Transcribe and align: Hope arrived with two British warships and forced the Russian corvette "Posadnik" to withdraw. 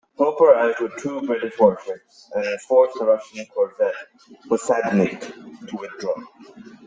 Hope 0.17 0.41
arrived 0.41 0.79
with 0.79 0.97
two 0.97 1.21
British 1.27 1.59
warships 1.59 2.31
and 2.33 2.59
forced 2.61 2.97
the 2.97 3.05
Russian 3.05 3.45
corvette 3.53 3.93
"Posadnik" 4.49 5.19
to 5.67 5.75
withdraw. 5.77 6.15